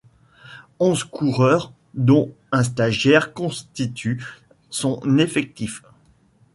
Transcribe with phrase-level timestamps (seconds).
[0.79, 4.25] Onze coureurs dont un stagiaire constituent
[4.71, 5.83] son effectif.